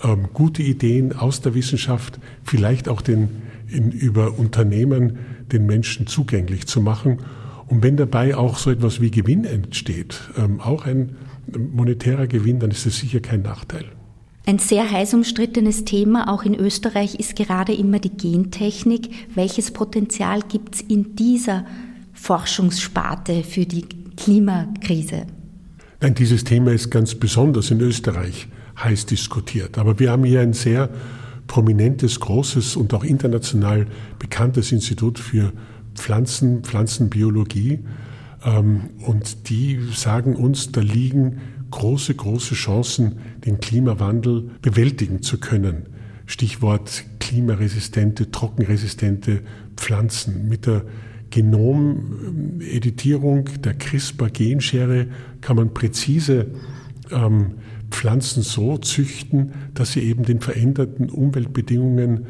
Ähm, 0.03 0.29
gute 0.33 0.63
Ideen 0.63 1.15
aus 1.15 1.41
der 1.41 1.53
Wissenschaft, 1.53 2.19
vielleicht 2.43 2.89
auch 2.89 3.01
den, 3.01 3.29
in, 3.71 3.91
über 3.91 4.37
Unternehmen 4.37 5.19
den 5.51 5.65
Menschen 5.65 6.07
zugänglich 6.07 6.67
zu 6.67 6.81
machen. 6.81 7.19
Und 7.67 7.83
wenn 7.83 7.97
dabei 7.97 8.35
auch 8.35 8.57
so 8.57 8.69
etwas 8.69 9.01
wie 9.01 9.11
Gewinn 9.11 9.45
entsteht, 9.45 10.19
ähm, 10.37 10.59
auch 10.59 10.85
ein 10.85 11.15
monetärer 11.73 12.27
Gewinn, 12.27 12.59
dann 12.59 12.71
ist 12.71 12.85
das 12.85 12.97
sicher 12.97 13.19
kein 13.19 13.41
Nachteil. 13.41 13.85
Ein 14.45 14.59
sehr 14.59 14.89
heiß 14.89 15.13
umstrittenes 15.13 15.85
Thema 15.85 16.27
auch 16.27 16.43
in 16.43 16.55
Österreich 16.55 17.15
ist 17.15 17.35
gerade 17.35 17.73
immer 17.73 17.99
die 17.99 18.09
Gentechnik. 18.09 19.09
Welches 19.35 19.71
Potenzial 19.71 20.41
gibt 20.41 20.75
es 20.75 20.81
in 20.81 21.15
dieser 21.15 21.65
Forschungssparte 22.13 23.43
für 23.43 23.65
die 23.65 23.85
Klimakrise? 24.17 25.27
Nein, 26.01 26.15
dieses 26.15 26.43
Thema 26.43 26.71
ist 26.71 26.89
ganz 26.89 27.13
besonders 27.13 27.69
in 27.69 27.79
Österreich 27.79 28.47
heiß 28.83 29.05
diskutiert. 29.05 29.77
Aber 29.77 29.99
wir 29.99 30.11
haben 30.11 30.23
hier 30.23 30.41
ein 30.41 30.53
sehr 30.53 30.89
prominentes, 31.51 32.19
großes 32.21 32.77
und 32.77 32.93
auch 32.93 33.03
international 33.03 33.87
bekanntes 34.19 34.71
Institut 34.71 35.19
für 35.19 35.51
Pflanzen, 35.95 36.63
Pflanzenbiologie. 36.63 37.79
Ähm, 38.45 38.83
und 39.05 39.49
die 39.49 39.77
sagen 39.93 40.37
uns, 40.37 40.71
da 40.71 40.79
liegen 40.79 41.41
große, 41.69 42.15
große 42.15 42.55
Chancen, 42.55 43.17
den 43.45 43.59
Klimawandel 43.59 44.49
bewältigen 44.61 45.23
zu 45.23 45.41
können. 45.41 45.87
Stichwort 46.25 47.03
klimaresistente, 47.19 48.31
trockenresistente 48.31 49.41
Pflanzen. 49.75 50.47
Mit 50.47 50.67
der 50.67 50.85
Genomeditierung 51.31 53.49
der 53.61 53.73
CRISPR-Genschere 53.73 55.07
kann 55.41 55.57
man 55.57 55.73
präzise 55.73 56.47
ähm, 57.11 57.55
Pflanzen 57.91 58.41
so 58.41 58.77
züchten, 58.77 59.53
dass 59.73 59.91
sie 59.91 60.01
eben 60.01 60.23
den 60.23 60.41
veränderten 60.41 61.09
Umweltbedingungen 61.09 62.25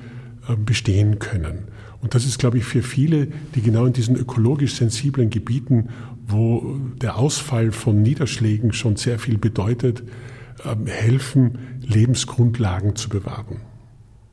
äh, 0.47 0.55
bestehen 0.55 1.19
können. 1.19 1.69
Und 2.01 2.15
das 2.15 2.25
ist, 2.25 2.39
glaube 2.39 2.57
ich, 2.57 2.63
für 2.63 2.81
viele, 2.81 3.27
die 3.55 3.61
genau 3.61 3.85
in 3.85 3.93
diesen 3.93 4.15
ökologisch 4.15 4.73
sensiblen 4.75 5.29
Gebieten, 5.29 5.89
wo 6.27 6.77
der 6.99 7.17
Ausfall 7.17 7.71
von 7.71 8.01
Niederschlägen 8.01 8.73
schon 8.73 8.95
sehr 8.95 9.19
viel 9.19 9.37
bedeutet, 9.37 10.03
ähm, 10.65 10.87
helfen, 10.87 11.57
Lebensgrundlagen 11.81 12.95
zu 12.95 13.09
bewahren. 13.09 13.57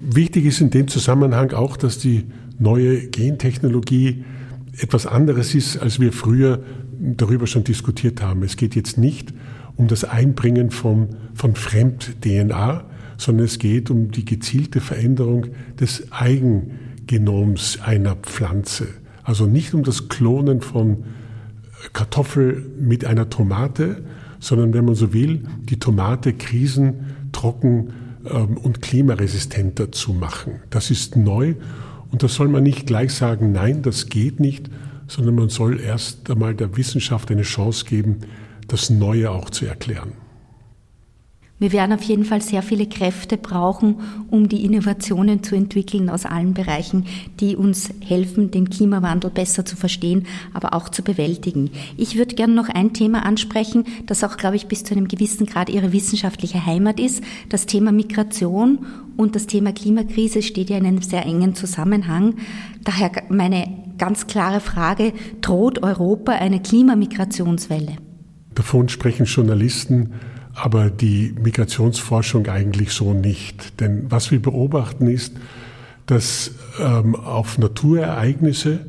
Wichtig 0.01 0.47
ist 0.47 0.61
in 0.61 0.71
dem 0.71 0.89
Zusammenhang 0.89 1.53
auch, 1.53 1.77
dass 1.77 1.99
die 1.99 2.25
neue 2.59 3.09
Gentechnologie 3.09 4.25
etwas 4.79 5.07
anderes 5.07 5.55
ist, 5.55 5.77
als 5.77 6.01
wir 6.01 6.13
früher 6.13 6.63
darüber 7.01 7.47
schon 7.47 7.65
diskutiert 7.65 8.23
haben. 8.23 8.43
Es 8.43 8.57
geht 8.57 8.75
jetzt 8.77 8.97
nicht 8.97 9.33
um 9.79 9.87
das 9.89 10.05
Einbringen 10.05 10.71
von, 10.71 11.09
von 11.35 11.55
Fremd-DNA, 11.55 12.85
sondern 13.17 13.47
es 13.47 13.59
geht 13.59 13.91
um 13.91 14.11
die 14.11 14.25
gezielte 14.25 14.81
Veränderung 14.81 15.47
des 15.81 16.13
Eigengenoms 16.13 17.81
einer 17.81 18.17
Pflanze. 18.17 18.89
Also 19.23 19.47
nicht 19.47 19.73
um 19.75 19.85
das 19.85 20.09
Klonen 20.09 20.61
von 20.61 21.05
Kartoffel 21.93 22.67
mit 22.79 23.05
einer 23.05 23.31
Tomate, 23.31 24.03
sondern 24.41 24.75
wenn 24.75 24.85
man 24.85 24.95
so 24.95 25.13
will, 25.13 25.45
die 25.63 25.79
Tomate 25.79 26.33
krisen, 26.33 27.15
trocken 27.33 27.93
ähm, 28.25 28.57
und 28.57 28.83
klimaresistenter 28.83 29.93
zu 29.93 30.13
machen. 30.13 30.61
Das 30.71 30.91
ist 30.91 31.17
neu 31.17 31.55
und 32.11 32.23
da 32.23 32.29
soll 32.29 32.49
man 32.49 32.63
nicht 32.63 32.87
gleich 32.87 33.13
sagen, 33.13 33.53
nein, 33.53 33.83
das 33.83 34.09
geht 34.09 34.41
nicht, 34.41 34.71
sondern 35.07 35.37
man 35.37 35.49
soll 35.49 35.81
erst 35.81 36.31
einmal 36.31 36.55
der 36.55 36.77
Wissenschaft 36.77 37.31
eine 37.31 37.43
Chance 37.43 37.85
geben, 37.85 38.19
das 38.69 38.91
Neue 38.91 39.31
auch 39.31 39.51
zu 39.51 39.67
erklären. 39.67 40.13
Wir 41.61 41.73
werden 41.73 41.93
auf 41.93 42.03
jeden 42.03 42.25
Fall 42.25 42.41
sehr 42.41 42.63
viele 42.63 42.87
Kräfte 42.87 43.37
brauchen, 43.37 43.97
um 44.31 44.49
die 44.49 44.65
Innovationen 44.65 45.43
zu 45.43 45.57
entwickeln 45.57 46.09
aus 46.09 46.25
allen 46.25 46.55
Bereichen, 46.55 47.07
die 47.41 47.57
uns 47.57 47.91
helfen, 48.01 48.53
den 48.53 48.71
Klimawandel 48.71 49.31
besser 49.31 49.65
zu 49.65 49.75
verstehen, 49.75 50.27
aber 50.55 50.73
auch 50.73 50.89
zu 50.89 51.03
bewältigen. 51.03 51.71
Ich 51.97 52.17
würde 52.17 52.37
gerne 52.37 52.55
noch 52.55 52.69
ein 52.69 52.93
Thema 52.93 53.27
ansprechen, 53.27 53.85
das 54.07 54.23
auch, 54.23 54.37
glaube 54.37 54.55
ich, 54.55 54.67
bis 54.67 54.85
zu 54.85 54.95
einem 54.95 55.09
gewissen 55.09 55.47
Grad 55.47 55.69
Ihre 55.69 55.93
wissenschaftliche 55.93 56.65
Heimat 56.65 57.01
ist. 57.01 57.25
Das 57.49 57.67
Thema 57.67 57.91
Migration 57.91 58.87
und 59.17 59.35
das 59.35 59.49
Thema 59.49 59.73
Klimakrise 59.73 60.43
steht 60.43 60.71
ja 60.71 60.79
in 60.79 60.87
einem 60.87 61.03
sehr 61.03 61.27
engen 61.27 61.57
Zusammenhang. 61.57 62.37
Daher 62.85 63.11
meine 63.31 63.67
ganz 63.99 64.29
klare 64.29 64.61
Frage, 64.61 65.13
droht 65.41 65.83
Europa 65.83 66.31
eine 66.31 66.63
Klimamigrationswelle? 66.63 67.97
Davon 68.59 68.89
sprechen 68.89 69.27
Journalisten, 69.27 70.15
aber 70.53 70.91
die 70.91 71.33
Migrationsforschung 71.41 72.49
eigentlich 72.49 72.91
so 72.91 73.15
nicht. 73.15 73.79
Denn 73.79 74.11
was 74.11 74.33
wir 74.33 74.43
beobachten 74.43 75.07
ist, 75.07 75.35
dass 76.07 76.51
ähm, 76.81 77.15
auf 77.15 77.57
Naturereignisse 77.59 78.81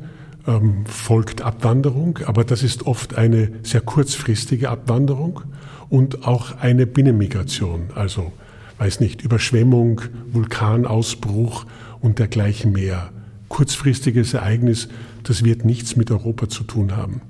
ähm, 0.48 0.86
folgt 0.86 1.42
Abwanderung, 1.42 2.18
aber 2.26 2.42
das 2.42 2.64
ist 2.64 2.84
oft 2.84 3.14
eine 3.14 3.52
sehr 3.62 3.80
kurzfristige 3.80 4.70
Abwanderung 4.70 5.42
und 5.88 6.26
auch 6.26 6.58
eine 6.58 6.84
Binnenmigration, 6.84 7.90
also 7.94 8.32
weiß 8.78 8.98
nicht, 8.98 9.22
Überschwemmung, 9.22 10.00
Vulkanausbruch 10.32 11.64
und 12.00 12.18
dergleichen 12.18 12.72
mehr. 12.72 13.12
Kurzfristiges 13.48 14.34
Ereignis, 14.34 14.88
das 15.22 15.44
wird 15.44 15.64
nichts 15.64 15.94
mit 15.94 16.10
Europa 16.10 16.48
zu 16.48 16.64
tun 16.64 16.96
haben. 16.96 17.22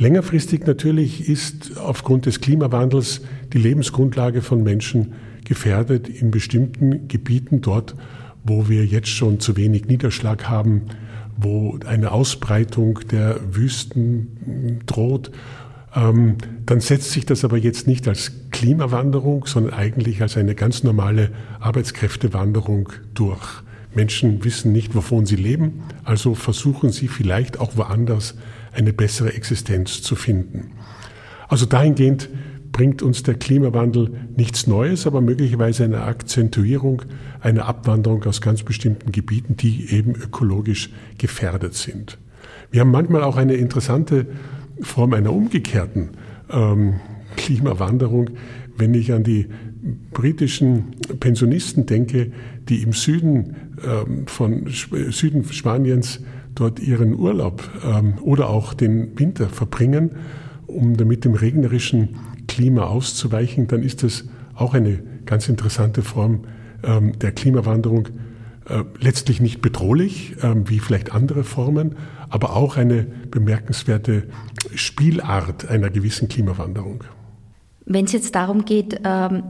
Längerfristig 0.00 0.64
natürlich 0.64 1.28
ist 1.28 1.76
aufgrund 1.76 2.26
des 2.26 2.40
Klimawandels 2.40 3.20
die 3.52 3.58
Lebensgrundlage 3.58 4.42
von 4.42 4.62
Menschen 4.62 5.14
gefährdet 5.44 6.08
in 6.08 6.30
bestimmten 6.30 7.08
Gebieten 7.08 7.62
dort, 7.62 7.96
wo 8.44 8.68
wir 8.68 8.86
jetzt 8.86 9.08
schon 9.08 9.40
zu 9.40 9.56
wenig 9.56 9.86
Niederschlag 9.86 10.48
haben, 10.48 10.82
wo 11.36 11.80
eine 11.84 12.12
Ausbreitung 12.12 13.00
der 13.10 13.40
Wüsten 13.50 14.78
droht. 14.86 15.32
Ähm, 15.96 16.36
dann 16.64 16.78
setzt 16.78 17.10
sich 17.10 17.26
das 17.26 17.44
aber 17.44 17.58
jetzt 17.58 17.88
nicht 17.88 18.06
als 18.06 18.32
Klimawanderung, 18.52 19.46
sondern 19.46 19.74
eigentlich 19.74 20.22
als 20.22 20.36
eine 20.36 20.54
ganz 20.54 20.84
normale 20.84 21.30
Arbeitskräftewanderung 21.58 22.90
durch. 23.14 23.64
Menschen 23.96 24.44
wissen 24.44 24.70
nicht, 24.70 24.94
wovon 24.94 25.26
sie 25.26 25.34
leben, 25.34 25.82
also 26.04 26.36
versuchen 26.36 26.92
sie 26.92 27.08
vielleicht 27.08 27.58
auch 27.58 27.76
woanders 27.76 28.36
eine 28.78 28.92
bessere 28.92 29.34
Existenz 29.34 30.02
zu 30.02 30.14
finden. 30.14 30.72
Also 31.48 31.66
dahingehend 31.66 32.28
bringt 32.72 33.02
uns 33.02 33.22
der 33.22 33.34
Klimawandel 33.34 34.12
nichts 34.36 34.66
Neues, 34.66 35.06
aber 35.06 35.20
möglicherweise 35.20 35.84
eine 35.84 36.02
Akzentuierung, 36.02 37.02
eine 37.40 37.64
Abwanderung 37.64 38.22
aus 38.24 38.40
ganz 38.40 38.62
bestimmten 38.62 39.10
Gebieten, 39.10 39.56
die 39.56 39.90
eben 39.92 40.14
ökologisch 40.14 40.90
gefährdet 41.18 41.74
sind. 41.74 42.18
Wir 42.70 42.82
haben 42.82 42.90
manchmal 42.90 43.24
auch 43.24 43.36
eine 43.36 43.54
interessante 43.54 44.26
Form 44.80 45.12
einer 45.14 45.32
umgekehrten 45.32 46.10
ähm, 46.50 47.00
Klimawanderung, 47.36 48.30
wenn 48.76 48.94
ich 48.94 49.12
an 49.12 49.24
die 49.24 49.48
britischen 50.12 50.92
Pensionisten 51.18 51.86
denke, 51.86 52.32
die 52.68 52.82
im 52.82 52.92
Süden 52.92 53.56
ähm, 53.84 54.26
von 54.26 54.66
Süden 54.68 55.44
Spaniens 55.50 56.20
dort 56.58 56.80
ihren 56.80 57.14
Urlaub 57.14 57.62
ähm, 57.84 58.14
oder 58.20 58.50
auch 58.50 58.74
den 58.74 59.18
Winter 59.18 59.48
verbringen, 59.48 60.10
um 60.66 60.96
damit 60.96 61.24
dem 61.24 61.34
regnerischen 61.34 62.16
Klima 62.46 62.84
auszuweichen, 62.84 63.66
dann 63.68 63.82
ist 63.82 64.02
das 64.02 64.24
auch 64.54 64.74
eine 64.74 65.00
ganz 65.24 65.48
interessante 65.48 66.02
Form 66.02 66.44
ähm, 66.82 67.18
der 67.18 67.32
Klimawanderung. 67.32 68.08
äh, 68.68 68.84
letztlich 69.00 69.40
nicht 69.40 69.62
bedrohlich, 69.62 70.36
äh, 70.42 70.54
wie 70.68 70.78
vielleicht 70.78 71.12
andere 71.12 71.44
Formen, 71.44 71.96
aber 72.28 72.54
auch 72.54 72.76
eine 72.76 73.06
bemerkenswerte 73.30 74.24
Spielart 74.74 75.68
einer 75.68 75.90
gewissen 75.90 76.28
Klimawanderung. 76.28 77.04
Wenn 77.86 78.04
es 78.04 78.12
jetzt 78.12 78.34
darum 78.34 78.66
geht, 78.66 79.00
ähm, 79.04 79.42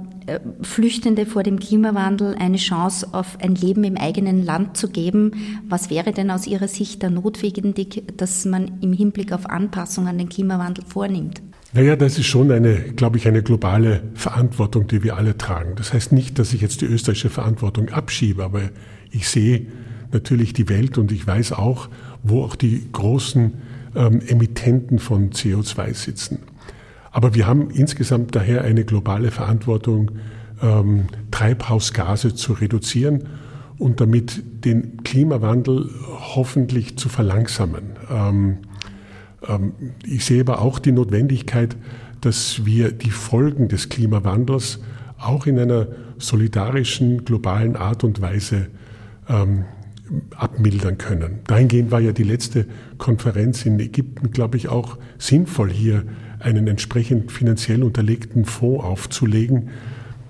Flüchtende 0.62 1.26
vor 1.26 1.42
dem 1.42 1.58
Klimawandel 1.58 2.34
eine 2.38 2.56
Chance 2.56 3.08
auf 3.12 3.38
ein 3.40 3.54
Leben 3.54 3.84
im 3.84 3.96
eigenen 3.96 4.44
Land 4.44 4.76
zu 4.76 4.88
geben, 4.88 5.32
was 5.68 5.90
wäre 5.90 6.12
denn 6.12 6.30
aus 6.30 6.46
Ihrer 6.46 6.68
Sicht 6.68 7.02
da 7.02 7.10
notwendig, 7.10 8.04
dass 8.16 8.44
man 8.44 8.78
im 8.80 8.92
Hinblick 8.92 9.32
auf 9.32 9.46
Anpassung 9.46 10.06
an 10.06 10.18
den 10.18 10.28
Klimawandel 10.28 10.84
vornimmt? 10.86 11.42
Naja, 11.72 11.96
das 11.96 12.18
ist 12.18 12.26
schon 12.26 12.50
eine, 12.50 12.76
glaube 12.76 13.18
ich, 13.18 13.28
eine 13.28 13.42
globale 13.42 14.02
Verantwortung, 14.14 14.86
die 14.86 15.02
wir 15.02 15.16
alle 15.16 15.36
tragen. 15.36 15.74
Das 15.76 15.92
heißt 15.92 16.12
nicht, 16.12 16.38
dass 16.38 16.54
ich 16.54 16.62
jetzt 16.62 16.80
die 16.80 16.86
österreichische 16.86 17.28
Verantwortung 17.28 17.90
abschiebe, 17.90 18.42
aber 18.42 18.62
ich 19.10 19.28
sehe 19.28 19.66
natürlich 20.10 20.54
die 20.54 20.68
Welt 20.68 20.96
und 20.96 21.12
ich 21.12 21.26
weiß 21.26 21.52
auch, 21.52 21.88
wo 22.22 22.42
auch 22.42 22.56
die 22.56 22.88
großen 22.92 23.52
ähm, 23.94 24.20
Emittenten 24.26 24.98
von 24.98 25.30
CO2 25.30 25.94
sitzen. 25.94 26.38
Aber 27.10 27.34
wir 27.34 27.46
haben 27.46 27.70
insgesamt 27.70 28.34
daher 28.34 28.62
eine 28.62 28.84
globale 28.84 29.30
Verantwortung, 29.30 30.10
ähm, 30.62 31.06
Treibhausgase 31.30 32.34
zu 32.34 32.52
reduzieren 32.52 33.28
und 33.78 34.00
damit 34.00 34.42
den 34.64 35.02
Klimawandel 35.04 35.88
hoffentlich 36.34 36.98
zu 36.98 37.08
verlangsamen. 37.08 37.96
Ähm, 38.10 38.58
ähm, 39.46 39.72
ich 40.04 40.24
sehe 40.24 40.40
aber 40.40 40.60
auch 40.60 40.78
die 40.78 40.92
Notwendigkeit, 40.92 41.76
dass 42.20 42.64
wir 42.64 42.90
die 42.92 43.10
Folgen 43.10 43.68
des 43.68 43.88
Klimawandels 43.88 44.80
auch 45.18 45.46
in 45.46 45.58
einer 45.58 45.88
solidarischen, 46.18 47.24
globalen 47.24 47.76
Art 47.76 48.02
und 48.02 48.20
Weise 48.20 48.66
ähm, 49.28 49.64
abmildern 50.34 50.98
können. 50.98 51.40
Dahingehend 51.46 51.90
war 51.90 52.00
ja 52.00 52.12
die 52.12 52.24
letzte 52.24 52.66
Konferenz 52.96 53.66
in 53.66 53.78
Ägypten, 53.78 54.30
glaube 54.30 54.56
ich, 54.56 54.68
auch 54.68 54.96
sinnvoll, 55.18 55.70
hier 55.70 56.04
einen 56.40 56.66
entsprechend 56.66 57.32
finanziell 57.32 57.82
unterlegten 57.82 58.44
Fonds 58.44 58.84
aufzulegen, 58.84 59.70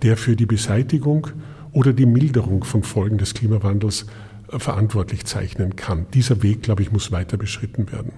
der 0.03 0.17
für 0.17 0.37
die 0.37 0.47
Beseitigung 0.47 1.29
oder 1.73 1.93
die 1.93 2.07
Milderung 2.07 2.65
von 2.65 2.83
Folgen 2.83 3.19
des 3.19 3.35
Klimawandels 3.35 4.07
äh, 4.50 4.59
verantwortlich 4.59 5.25
zeichnen 5.27 5.77
kann. 5.77 6.07
Dieser 6.15 6.43
Weg, 6.43 6.62
glaube 6.62 6.83
ich, 6.83 6.93
muss 6.93 7.12
weiter 7.12 7.37
beschritten 7.37 7.91
werden. 7.93 8.12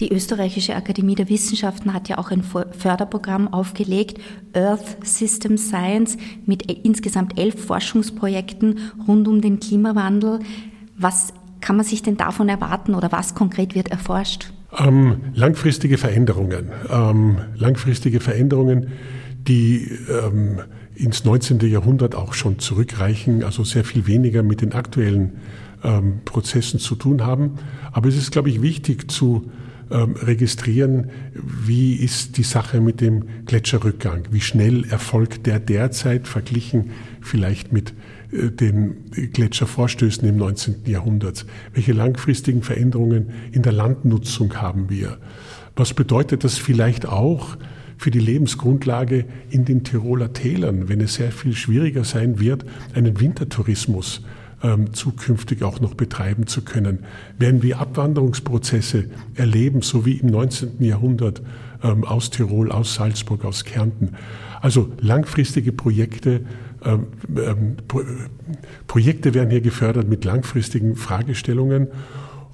Die 0.00 0.12
Österreichische 0.12 0.74
Akademie 0.74 1.14
der 1.14 1.28
Wissenschaften 1.28 1.94
hat 1.94 2.08
ja 2.08 2.18
auch 2.18 2.32
ein 2.32 2.42
Förderprogramm 2.42 3.52
aufgelegt, 3.52 4.20
Earth 4.52 5.06
System 5.06 5.56
Science, 5.56 6.16
mit 6.46 6.68
e-, 6.68 6.80
insgesamt 6.82 7.38
elf 7.38 7.64
Forschungsprojekten 7.64 8.78
rund 9.06 9.28
um 9.28 9.40
den 9.40 9.60
Klimawandel. 9.60 10.40
Was 10.98 11.32
kann 11.60 11.76
man 11.76 11.86
sich 11.86 12.02
denn 12.02 12.16
davon 12.16 12.48
erwarten 12.48 12.94
oder 12.94 13.12
was 13.12 13.36
konkret 13.36 13.76
wird 13.76 13.88
erforscht? 13.88 14.52
Ähm, 14.78 15.16
langfristige 15.34 15.98
Veränderungen. 15.98 16.70
Ähm, 16.90 17.38
langfristige 17.56 18.20
Veränderungen, 18.20 18.88
die 19.46 19.90
ähm, 20.08 20.60
ins 20.94 21.24
19. 21.24 21.60
Jahrhundert 21.60 22.14
auch 22.14 22.34
schon 22.34 22.58
zurückreichen, 22.58 23.44
also 23.44 23.64
sehr 23.64 23.84
viel 23.84 24.06
weniger 24.06 24.42
mit 24.42 24.60
den 24.60 24.72
aktuellen 24.72 25.32
ähm, 25.82 26.20
Prozessen 26.24 26.80
zu 26.80 26.94
tun 26.94 27.24
haben. 27.24 27.54
Aber 27.92 28.08
es 28.08 28.16
ist, 28.16 28.30
glaube 28.30 28.48
ich, 28.48 28.62
wichtig 28.62 29.10
zu 29.10 29.50
ähm, 29.90 30.16
registrieren, 30.16 31.10
wie 31.34 31.94
ist 31.94 32.38
die 32.38 32.42
Sache 32.42 32.80
mit 32.80 33.00
dem 33.00 33.24
Gletscherrückgang, 33.46 34.24
wie 34.30 34.40
schnell 34.40 34.84
erfolgt 34.84 35.46
der 35.46 35.60
derzeit 35.60 36.26
verglichen 36.26 36.90
vielleicht 37.20 37.72
mit 37.72 37.92
den 38.34 39.10
Gletschervorstößen 39.32 40.28
im 40.28 40.36
19. 40.36 40.86
Jahrhundert? 40.86 41.46
Welche 41.72 41.92
langfristigen 41.92 42.62
Veränderungen 42.62 43.30
in 43.52 43.62
der 43.62 43.72
Landnutzung 43.72 44.54
haben 44.60 44.90
wir? 44.90 45.18
Was 45.76 45.94
bedeutet 45.94 46.44
das 46.44 46.58
vielleicht 46.58 47.06
auch 47.06 47.56
für 47.96 48.10
die 48.10 48.18
Lebensgrundlage 48.18 49.24
in 49.50 49.64
den 49.64 49.84
Tiroler 49.84 50.32
Tälern, 50.32 50.88
wenn 50.88 51.00
es 51.00 51.14
sehr 51.14 51.30
viel 51.30 51.54
schwieriger 51.54 52.04
sein 52.04 52.40
wird, 52.40 52.64
einen 52.94 53.20
Wintertourismus 53.20 54.22
ähm, 54.62 54.92
zukünftig 54.92 55.62
auch 55.62 55.80
noch 55.80 55.94
betreiben 55.94 56.48
zu 56.48 56.62
können? 56.62 57.00
Werden 57.38 57.62
wir 57.62 57.78
Abwanderungsprozesse 57.78 59.06
erleben, 59.34 59.82
so 59.82 60.04
wie 60.04 60.14
im 60.14 60.28
19. 60.28 60.82
Jahrhundert 60.82 61.42
ähm, 61.82 62.04
aus 62.04 62.30
Tirol, 62.30 62.72
aus 62.72 62.94
Salzburg, 62.94 63.44
aus 63.44 63.64
Kärnten? 63.64 64.10
Also 64.60 64.92
langfristige 65.00 65.72
Projekte 65.72 66.40
ähm, 66.84 67.06
ähm, 67.36 67.76
Projekte 68.86 69.34
werden 69.34 69.50
hier 69.50 69.60
gefördert 69.60 70.08
mit 70.08 70.24
langfristigen 70.24 70.96
Fragestellungen, 70.96 71.88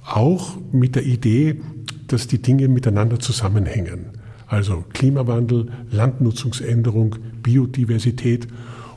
auch 0.05 0.57
mit 0.71 0.95
der 0.95 1.05
Idee, 1.05 1.61
dass 2.07 2.27
die 2.27 2.41
Dinge 2.41 2.67
miteinander 2.67 3.19
zusammenhängen. 3.19 4.07
Also 4.47 4.83
Klimawandel, 4.93 5.71
Landnutzungsänderung, 5.91 7.15
Biodiversität 7.41 8.47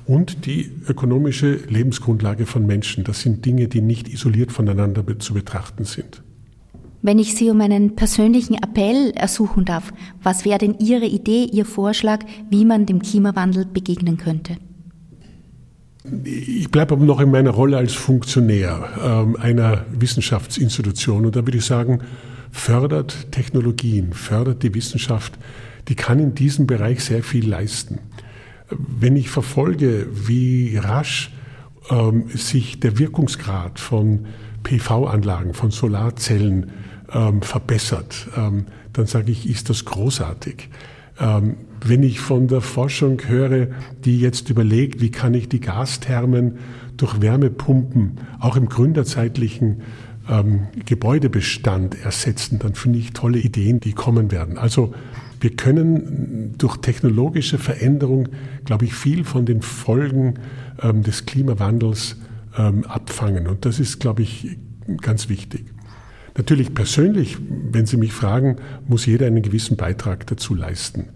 und 0.06 0.46
die 0.46 0.70
ökonomische 0.88 1.54
Lebensgrundlage 1.68 2.46
von 2.46 2.66
Menschen. 2.66 3.04
Das 3.04 3.20
sind 3.20 3.44
Dinge, 3.44 3.68
die 3.68 3.80
nicht 3.80 4.08
isoliert 4.08 4.52
voneinander 4.52 5.04
zu 5.18 5.34
betrachten 5.34 5.84
sind. 5.84 6.22
Wenn 7.02 7.18
ich 7.18 7.34
Sie 7.34 7.50
um 7.50 7.60
einen 7.60 7.96
persönlichen 7.96 8.54
Appell 8.54 9.12
ersuchen 9.14 9.66
darf, 9.66 9.92
was 10.22 10.44
wäre 10.44 10.58
denn 10.58 10.76
Ihre 10.78 11.04
Idee, 11.04 11.44
Ihr 11.44 11.66
Vorschlag, 11.66 12.24
wie 12.48 12.64
man 12.64 12.86
dem 12.86 13.02
Klimawandel 13.02 13.66
begegnen 13.66 14.16
könnte? 14.16 14.56
Ich 16.24 16.70
bleibe 16.70 16.94
aber 16.94 17.04
noch 17.04 17.18
in 17.18 17.30
meiner 17.30 17.50
Rolle 17.50 17.78
als 17.78 17.94
Funktionär 17.94 18.90
ähm, 19.02 19.36
einer 19.36 19.86
Wissenschaftsinstitution 19.90 21.24
und 21.24 21.34
da 21.34 21.46
würde 21.46 21.56
ich 21.56 21.64
sagen, 21.64 22.00
fördert 22.50 23.32
Technologien, 23.32 24.12
fördert 24.12 24.62
die 24.62 24.74
Wissenschaft, 24.74 25.38
die 25.88 25.94
kann 25.94 26.18
in 26.18 26.34
diesem 26.34 26.66
Bereich 26.66 27.02
sehr 27.02 27.22
viel 27.22 27.48
leisten. 27.48 28.00
Wenn 28.68 29.16
ich 29.16 29.30
verfolge, 29.30 30.06
wie 30.12 30.76
rasch 30.76 31.32
ähm, 31.88 32.28
sich 32.34 32.80
der 32.80 32.98
Wirkungsgrad 32.98 33.80
von 33.80 34.26
PV-Anlagen, 34.62 35.54
von 35.54 35.70
Solarzellen 35.70 36.70
ähm, 37.12 37.40
verbessert, 37.40 38.28
dann 38.34 39.06
sage 39.06 39.32
ich, 39.32 39.48
ist 39.48 39.68
das 39.68 39.84
großartig. 39.84 40.68
Wenn 41.86 42.02
ich 42.02 42.18
von 42.18 42.48
der 42.48 42.62
Forschung 42.62 43.20
höre, 43.26 43.68
die 44.04 44.18
jetzt 44.18 44.48
überlegt, 44.48 45.02
wie 45.02 45.10
kann 45.10 45.34
ich 45.34 45.50
die 45.50 45.60
Gasthermen 45.60 46.58
durch 46.96 47.20
Wärmepumpen 47.20 48.18
auch 48.40 48.56
im 48.56 48.70
gründerzeitlichen 48.70 49.82
ähm, 50.28 50.68
Gebäudebestand 50.86 52.02
ersetzen, 52.02 52.58
dann 52.58 52.74
finde 52.74 53.00
ich 53.00 53.12
tolle 53.12 53.38
Ideen, 53.38 53.80
die 53.80 53.92
kommen 53.92 54.30
werden. 54.30 54.56
Also 54.56 54.94
wir 55.40 55.54
können 55.56 56.54
durch 56.56 56.78
technologische 56.78 57.58
Veränderung, 57.58 58.30
glaube 58.64 58.86
ich, 58.86 58.94
viel 58.94 59.24
von 59.24 59.44
den 59.44 59.60
Folgen 59.60 60.34
ähm, 60.80 61.02
des 61.02 61.26
Klimawandels 61.26 62.16
ähm, 62.56 62.84
abfangen. 62.86 63.46
Und 63.46 63.66
das 63.66 63.78
ist, 63.78 64.00
glaube 64.00 64.22
ich, 64.22 64.56
ganz 65.02 65.28
wichtig. 65.28 65.66
Natürlich 66.34 66.72
persönlich, 66.72 67.36
wenn 67.70 67.84
Sie 67.84 67.98
mich 67.98 68.14
fragen, 68.14 68.56
muss 68.88 69.04
jeder 69.04 69.26
einen 69.26 69.42
gewissen 69.42 69.76
Beitrag 69.76 70.26
dazu 70.26 70.54
leisten. 70.54 71.10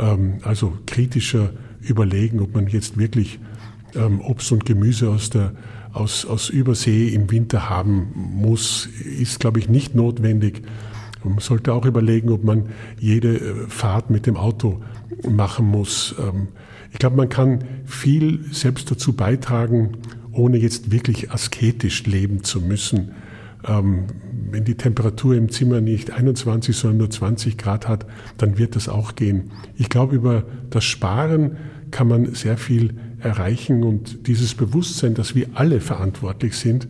Ähm, 0.00 0.38
also 0.42 0.72
kritischer 0.86 1.50
überlegen, 1.80 2.40
ob 2.40 2.54
man 2.54 2.66
jetzt 2.66 2.98
wirklich 2.98 3.38
ähm, 3.94 4.20
Obst 4.20 4.50
und 4.52 4.64
Gemüse 4.66 5.10
aus 5.10 5.30
der 5.30 5.52
aus, 5.92 6.24
aus 6.24 6.48
Übersee 6.50 7.08
im 7.08 7.30
Winter 7.30 7.68
haben 7.68 8.12
muss, 8.14 8.86
ist, 8.86 9.40
glaube 9.40 9.58
ich, 9.58 9.68
nicht 9.68 9.94
notwendig. 9.94 10.62
Man 11.24 11.38
sollte 11.38 11.72
auch 11.74 11.84
überlegen, 11.84 12.30
ob 12.30 12.44
man 12.44 12.70
jede 12.98 13.36
äh, 13.36 13.54
Fahrt 13.68 14.10
mit 14.10 14.26
dem 14.26 14.36
Auto 14.36 14.80
machen 15.28 15.66
muss. 15.66 16.14
Ähm, 16.18 16.48
ich 16.92 16.98
glaube, 16.98 17.16
man 17.16 17.28
kann 17.28 17.64
viel 17.86 18.44
selbst 18.52 18.90
dazu 18.90 19.12
beitragen, 19.12 19.98
ohne 20.32 20.58
jetzt 20.58 20.90
wirklich 20.92 21.30
asketisch 21.30 22.06
leben 22.06 22.44
zu 22.44 22.60
müssen. 22.60 23.12
Wenn 24.52 24.64
die 24.64 24.76
Temperatur 24.76 25.34
im 25.34 25.50
Zimmer 25.50 25.80
nicht 25.80 26.10
21, 26.10 26.76
sondern 26.76 26.98
nur 26.98 27.10
20 27.10 27.56
Grad 27.58 27.88
hat, 27.88 28.06
dann 28.36 28.58
wird 28.58 28.76
das 28.76 28.88
auch 28.88 29.14
gehen. 29.14 29.50
Ich 29.76 29.88
glaube, 29.88 30.16
über 30.16 30.44
das 30.70 30.84
Sparen 30.84 31.56
kann 31.90 32.08
man 32.08 32.34
sehr 32.34 32.56
viel 32.56 32.94
erreichen 33.20 33.82
und 33.82 34.26
dieses 34.26 34.54
Bewusstsein, 34.54 35.14
dass 35.14 35.34
wir 35.34 35.48
alle 35.54 35.80
verantwortlich 35.80 36.56
sind 36.56 36.88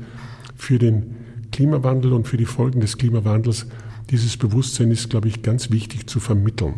für 0.57 0.79
den 0.79 1.17
Klimawandel 1.53 2.13
und 2.13 2.29
für 2.29 2.37
die 2.37 2.45
Folgen 2.45 2.81
des 2.81 2.99
Klimawandels, 2.99 3.67
dieses 4.11 4.37
Bewusstsein 4.37 4.91
ist, 4.91 5.11
glaube 5.11 5.29
ich, 5.29 5.43
ganz 5.43 5.71
wichtig 5.71 6.07
zu 6.07 6.21
vermitteln. 6.21 6.75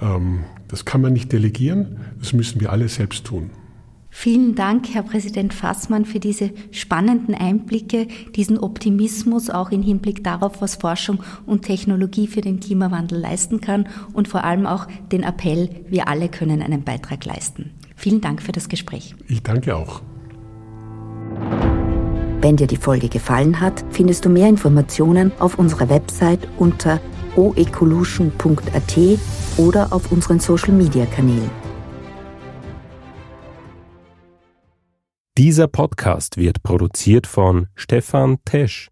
Ähm, 0.00 0.40
das 0.68 0.84
kann 0.84 1.00
man 1.00 1.12
nicht 1.12 1.32
delegieren, 1.32 1.96
das 2.18 2.32
müssen 2.32 2.60
wir 2.60 2.72
alle 2.72 2.88
selbst 2.88 3.26
tun. 3.26 3.50
Vielen 4.18 4.54
Dank, 4.54 4.94
Herr 4.94 5.02
Präsident 5.02 5.52
Fassmann, 5.52 6.06
für 6.06 6.20
diese 6.20 6.50
spannenden 6.70 7.34
Einblicke, 7.34 8.08
diesen 8.34 8.58
Optimismus 8.58 9.50
auch 9.50 9.70
im 9.70 9.82
Hinblick 9.82 10.24
darauf, 10.24 10.62
was 10.62 10.76
Forschung 10.76 11.22
und 11.44 11.66
Technologie 11.66 12.26
für 12.26 12.40
den 12.40 12.58
Klimawandel 12.58 13.20
leisten 13.20 13.60
kann 13.60 13.86
und 14.14 14.26
vor 14.26 14.42
allem 14.42 14.66
auch 14.66 14.86
den 15.12 15.22
Appell, 15.22 15.68
wir 15.90 16.08
alle 16.08 16.30
können 16.30 16.62
einen 16.62 16.82
Beitrag 16.82 17.26
leisten. 17.26 17.72
Vielen 17.94 18.22
Dank 18.22 18.40
für 18.40 18.52
das 18.52 18.70
Gespräch. 18.70 19.14
Ich 19.28 19.42
danke 19.42 19.76
auch. 19.76 20.00
Wenn 22.40 22.56
dir 22.56 22.66
die 22.66 22.78
Folge 22.78 23.10
gefallen 23.10 23.60
hat, 23.60 23.84
findest 23.90 24.24
du 24.24 24.30
mehr 24.30 24.48
Informationen 24.48 25.30
auf 25.38 25.58
unserer 25.58 25.90
Website 25.90 26.48
unter 26.56 27.00
oecolution.at 27.36 28.98
oder 29.58 29.92
auf 29.92 30.10
unseren 30.10 30.40
Social-Media-Kanälen. 30.40 31.65
Dieser 35.38 35.68
Podcast 35.68 36.38
wird 36.38 36.62
produziert 36.62 37.26
von 37.26 37.66
Stefan 37.74 38.38
Tesch 38.46 38.88